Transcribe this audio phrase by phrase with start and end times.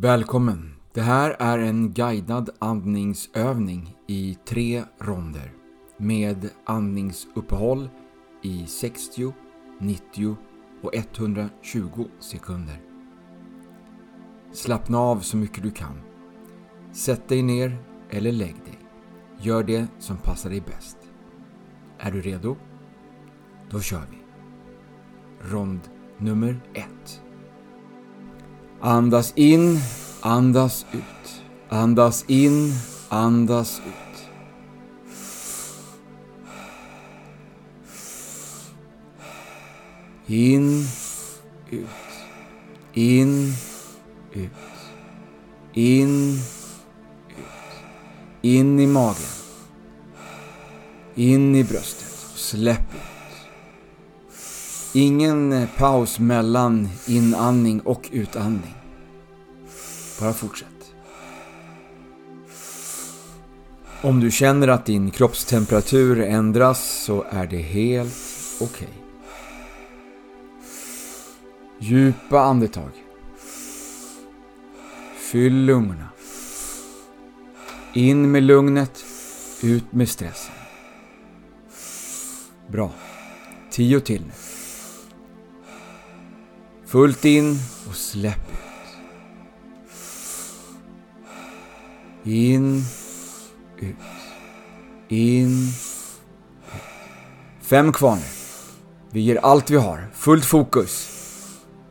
[0.00, 0.74] Välkommen!
[0.92, 5.52] Det här är en guidad andningsövning i tre ronder
[5.96, 7.88] med andningsuppehåll
[8.42, 9.32] i 60,
[9.80, 10.36] 90
[10.82, 12.80] och 120 sekunder.
[14.52, 16.00] Slappna av så mycket du kan.
[16.92, 17.78] Sätt dig ner
[18.10, 18.78] eller lägg dig.
[19.40, 20.98] Gör det som passar dig bäst.
[21.98, 22.56] Är du redo?
[23.70, 24.18] Då kör vi.
[25.50, 25.80] Rond
[26.18, 27.22] nummer 1
[28.80, 29.80] Andas in,
[30.22, 31.42] andas ut.
[31.68, 32.72] Andas in,
[33.10, 33.94] andas ut.
[40.28, 40.86] In,
[41.70, 41.86] ut.
[42.94, 43.52] In,
[44.32, 44.50] ut.
[45.74, 46.38] In,
[47.28, 47.70] ut.
[48.42, 49.34] In i magen.
[51.14, 52.14] In i bröstet.
[52.34, 53.07] Släpp ut.
[54.92, 58.74] Ingen eh, paus mellan inandning och utandning.
[60.20, 60.66] Bara fortsätt.
[64.02, 68.14] Om du känner att din kroppstemperatur ändras så är det helt
[68.60, 68.88] okej.
[68.88, 68.94] Okay.
[71.78, 72.90] Djupa andetag.
[75.18, 76.08] Fyll lungorna.
[77.92, 79.04] In med lugnet,
[79.62, 80.54] ut med stressen.
[82.68, 82.90] Bra.
[83.70, 84.57] Tio till nu.
[86.88, 87.58] Fullt in
[87.88, 88.52] och släpp
[92.24, 92.32] ut.
[92.32, 92.84] In,
[93.78, 93.96] ut.
[95.08, 95.74] In, ut.
[97.60, 98.22] Fem kvar nu.
[99.10, 100.10] Vi ger allt vi har.
[100.14, 101.08] Fullt fokus.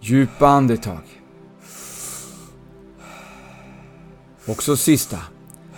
[0.00, 1.20] Djupa andetag.
[4.46, 5.18] Också sista.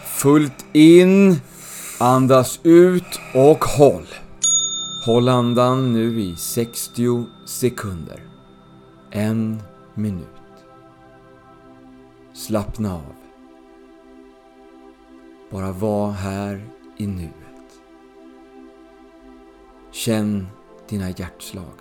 [0.04, 1.40] Fullt in.
[1.98, 4.06] Andas ut och håll.
[5.06, 8.33] Håll andan nu i 60 sekunder.
[9.16, 9.62] En
[9.94, 10.26] minut.
[12.32, 13.14] Slappna av.
[15.50, 17.80] Bara var här i nuet.
[19.90, 20.46] Känn
[20.88, 21.72] dina hjärtslag.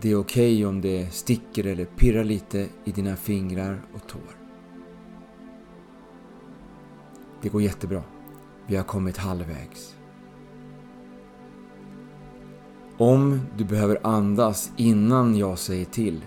[0.00, 4.36] Det är okej okay om det sticker eller pirrar lite i dina fingrar och tår.
[7.42, 8.02] Det går jättebra.
[8.66, 9.96] Vi har kommit halvvägs.
[12.98, 16.20] Om du behöver andas innan jag säger till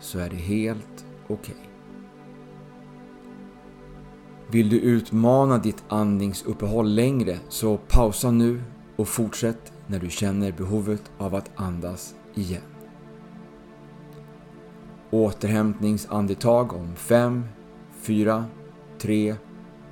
[0.00, 1.36] så är det helt okej.
[1.36, 1.64] Okay.
[4.50, 8.62] Vill du utmana ditt andningsuppehåll längre så pausa nu
[8.96, 12.62] och fortsätt när du känner behovet av att andas igen.
[15.10, 17.44] Återhämtningsandetag om 5,
[18.00, 18.44] 4,
[18.98, 19.34] 3,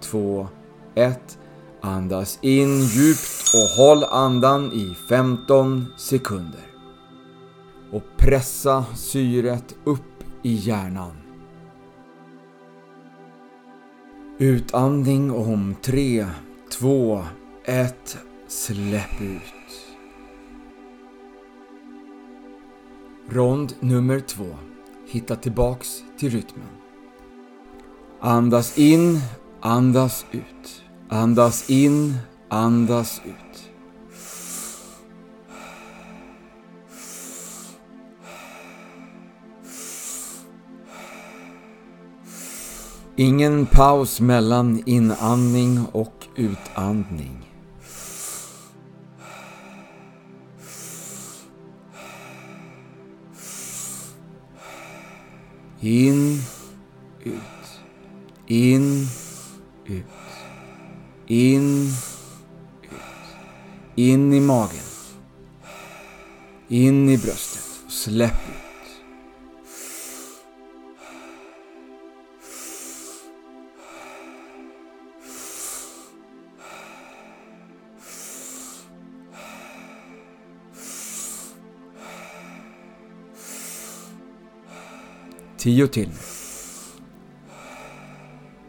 [0.00, 0.48] 2,
[0.94, 1.38] 1.
[1.80, 6.66] Andas in djupt och håll andan i 15 sekunder.
[7.90, 11.12] Och pressa syret upp i hjärnan.
[14.38, 16.26] Utandning om 3,
[16.70, 17.24] 2,
[17.64, 18.18] 1.
[18.48, 19.42] Släpp ut.
[23.28, 24.44] Rond nummer 2.
[25.06, 26.68] Hitta tillbaks till rytmen.
[28.20, 29.20] Andas in,
[29.60, 30.82] andas ut.
[31.08, 32.14] Andas in,
[32.52, 33.70] andas ut.
[43.16, 47.48] Ingen paus mellan inandning och utandning.
[55.80, 56.42] In,
[57.20, 57.34] ut.
[58.46, 59.06] In,
[59.86, 60.04] ut.
[61.26, 62.11] In, ut.
[63.94, 64.78] In i magen.
[66.68, 67.62] In i bröstet.
[67.86, 68.72] och Släpp ut.
[85.58, 86.10] Tio till.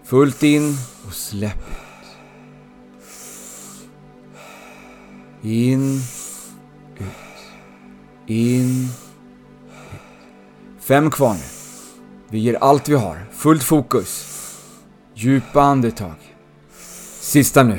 [0.03, 0.77] Fullt in
[1.07, 1.82] och släpp ut.
[5.45, 5.99] In,
[6.97, 7.07] ut.
[8.27, 8.91] In, ut.
[10.79, 11.39] Fem kvar nu.
[12.29, 13.25] Vi ger allt vi har.
[13.31, 14.39] Fullt fokus.
[15.13, 16.15] Djupa andetag.
[17.19, 17.77] Sista nu.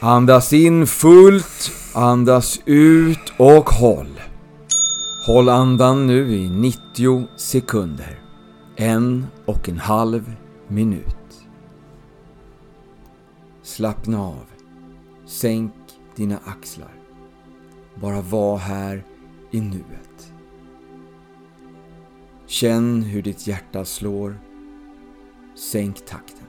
[0.00, 1.70] Andas in fullt.
[1.94, 4.20] Andas ut och håll.
[5.26, 8.20] Håll andan nu i 90 sekunder.
[8.76, 10.32] En och en halv
[10.68, 11.46] minut.
[13.62, 14.44] Slappna av.
[15.26, 15.74] Sänk
[16.16, 17.03] dina axlar.
[18.00, 19.04] Bara var här
[19.50, 20.32] i nuet.
[22.46, 24.38] Känn hur ditt hjärta slår.
[25.54, 26.46] Sänk takten.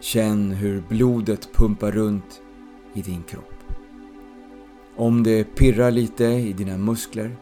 [0.00, 2.42] Känn hur blodet pumpar runt
[2.94, 3.54] i din kropp.
[4.96, 7.36] Om det pirrar lite i dina muskler,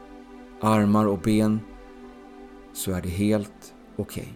[0.61, 1.61] armar och ben
[2.73, 4.23] så är det helt okej.
[4.23, 4.35] Okay.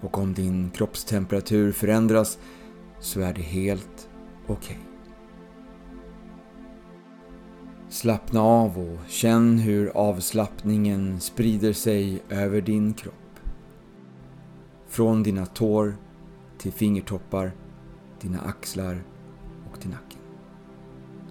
[0.00, 2.38] Och om din kroppstemperatur förändras
[3.00, 4.08] så är det helt
[4.46, 4.78] okej.
[4.82, 4.93] Okay.
[7.94, 13.38] Slappna av och känn hur avslappningen sprider sig över din kropp.
[14.88, 15.96] Från dina tår
[16.58, 17.52] till fingertoppar,
[18.20, 19.02] dina axlar
[19.72, 20.20] och till nacken.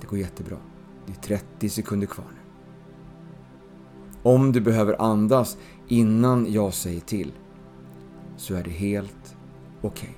[0.02, 0.58] Det går jättebra.
[1.06, 2.42] Det är 30 sekunder kvar nu.
[4.24, 5.58] Om du behöver andas
[5.88, 7.32] innan jag säger till
[8.38, 9.36] så är det helt
[9.82, 9.90] okej.
[9.92, 10.16] Okay.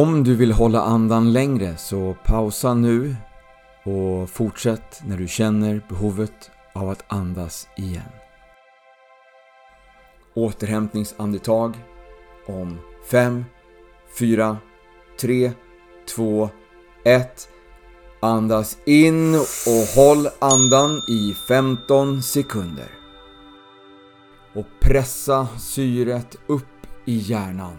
[0.00, 3.16] Om du vill hålla andan längre så pausa nu
[3.84, 8.12] och fortsätt när du känner behovet av att andas igen.
[10.34, 11.74] Återhämtningsandetag
[12.46, 12.78] om
[13.10, 13.44] 5,
[14.18, 14.56] 4,
[15.20, 15.52] 3,
[16.16, 16.50] 2,
[17.04, 17.48] 1.
[18.20, 19.34] Andas in
[19.66, 22.88] och håll andan i 15 sekunder.
[24.54, 27.76] Och pressa syret upp i hjärnan.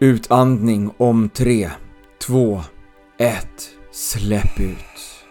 [0.00, 1.70] Utandning om 3,
[2.28, 2.62] 2,
[3.18, 3.46] 1.
[3.90, 5.24] Släpp ut.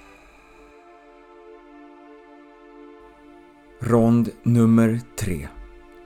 [3.80, 5.48] Rond nummer 3.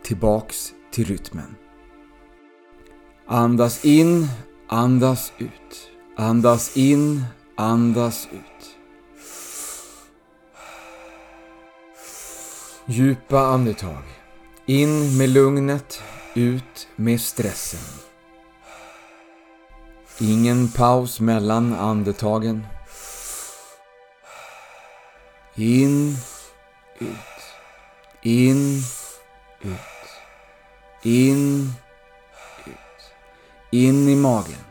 [0.03, 1.55] Tillbaks till rytmen.
[3.27, 4.27] Andas in,
[4.67, 5.91] andas ut.
[6.15, 7.23] Andas in,
[7.55, 8.77] andas ut.
[12.85, 14.03] Djupa andetag.
[14.65, 16.03] In med lugnet,
[16.35, 18.10] ut med stressen.
[20.23, 22.67] Ingen paus mellan andetagen.
[25.55, 26.17] In,
[26.99, 27.09] ut.
[28.21, 28.81] In,
[29.61, 29.77] ut.
[31.03, 31.73] In,
[32.65, 33.13] ut.
[33.71, 34.63] In i magen.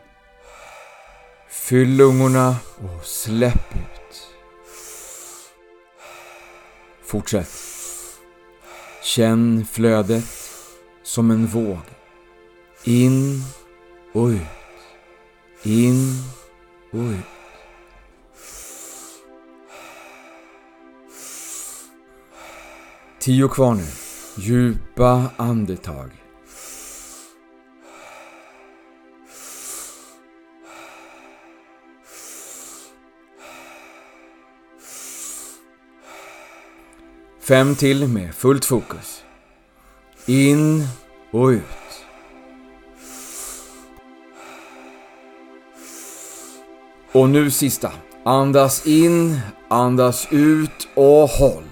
[1.49, 4.27] Fyll lungorna och släpp ut.
[7.05, 7.51] Fortsätt.
[9.03, 10.51] Känn flödet
[11.03, 11.81] som en våg.
[12.83, 13.43] In
[14.13, 14.60] och ut.
[15.63, 16.23] In
[16.91, 17.25] och ut.
[23.19, 23.85] Tio kvar nu.
[24.37, 26.11] Djupa andetag.
[37.41, 39.23] Fem till med fullt fokus.
[40.25, 40.87] In
[41.31, 41.80] och ut.
[47.13, 47.91] Och nu sista.
[48.23, 51.63] Andas in, andas ut och håll.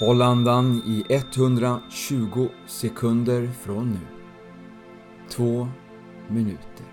[0.00, 3.98] Håll andan i 120 sekunder från nu.
[5.28, 5.68] Två
[6.28, 6.86] minuter.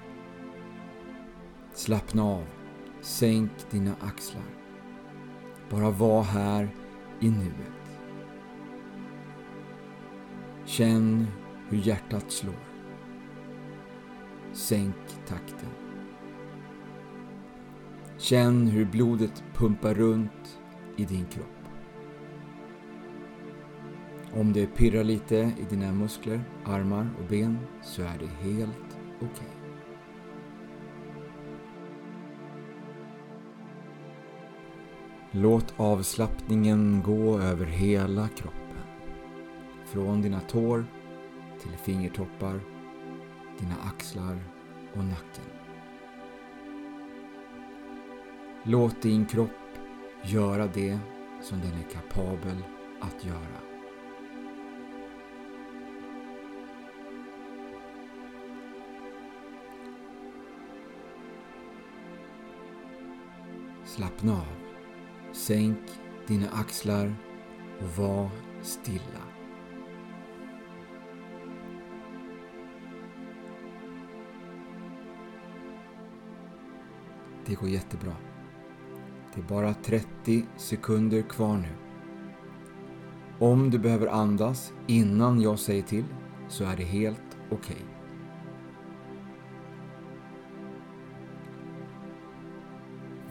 [1.73, 2.45] Slappna av.
[3.01, 4.43] Sänk dina axlar.
[5.69, 6.75] Bara var här
[7.19, 7.99] i nuet.
[10.65, 11.27] Känn
[11.69, 12.63] hur hjärtat slår.
[14.53, 14.95] Sänk
[15.27, 15.80] takten.
[18.21, 20.59] Känn hur blodet pumpar runt
[20.95, 21.45] i din kropp.
[24.33, 29.29] Om det pirrar lite i dina muskler, armar och ben så är det helt okej.
[29.31, 29.47] Okay.
[35.31, 38.83] Låt avslappningen gå över hela kroppen.
[39.85, 40.85] Från dina tår
[41.61, 42.59] till fingertoppar,
[43.59, 44.43] dina axlar
[44.93, 45.60] och nacken.
[48.63, 49.49] Låt din kropp
[50.23, 50.99] göra det
[51.41, 52.63] som den är kapabel
[52.99, 53.61] att göra.
[63.85, 64.45] Slappna av.
[65.31, 65.79] Sänk
[66.27, 67.15] dina axlar
[67.79, 68.29] och var
[68.61, 69.21] stilla.
[77.45, 78.30] Det går jättebra.
[79.35, 81.69] Det är bara 30 sekunder kvar nu.
[83.39, 86.05] Om du behöver andas innan jag säger till
[86.47, 87.57] så är det helt okej.
[87.59, 87.85] Okay.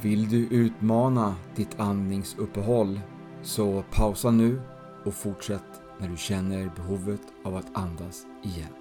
[0.02, 3.00] Vill du utmana ditt andningsuppehåll
[3.42, 4.60] så pausa nu
[5.04, 8.72] och fortsätt när du känner behovet av att andas igen.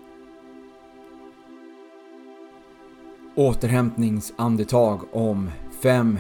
[3.36, 6.20] Återhämtningsandetag om 5,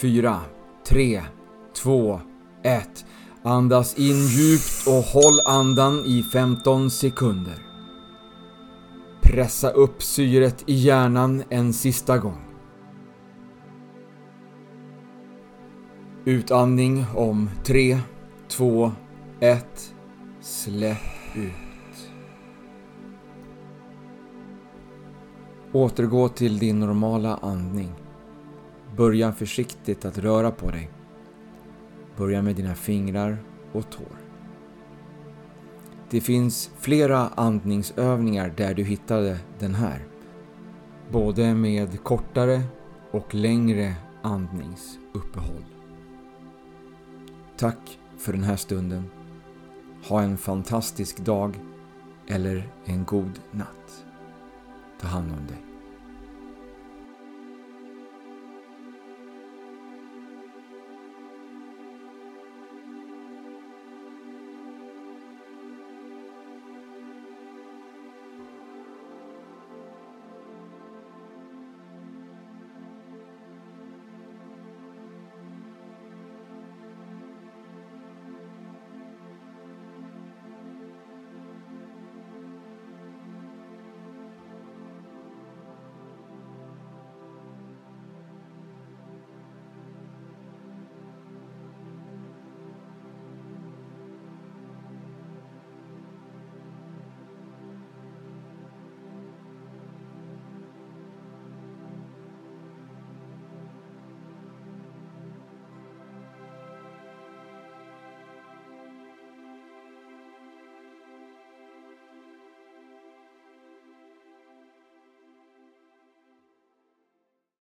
[0.00, 0.40] 4,
[0.86, 1.22] 3,
[1.82, 2.20] 2,
[2.62, 3.04] 1.
[3.42, 7.54] Andas in djupt och håll andan i 15 sekunder.
[9.22, 12.40] Pressa upp syret i hjärnan en sista gång.
[16.24, 17.98] Utandning om 3,
[18.48, 18.92] 2,
[19.40, 19.94] 1.
[20.40, 22.10] Släpp ut.
[25.72, 27.92] Återgå till din normala andning.
[29.00, 30.90] Börja försiktigt att röra på dig.
[32.16, 33.38] Börja med dina fingrar
[33.72, 34.16] och tår.
[36.10, 40.06] Det finns flera andningsövningar där du hittade den här.
[41.10, 42.62] Både med kortare
[43.10, 45.64] och längre andningsuppehåll.
[47.56, 49.04] Tack för den här stunden.
[50.08, 51.60] Ha en fantastisk dag
[52.26, 54.04] eller en god natt.
[55.00, 55.69] Ta hand om dig.